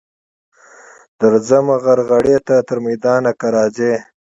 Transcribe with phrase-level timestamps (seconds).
[1.19, 3.93] درځمه غرغړې ته تر میدانه که راځې.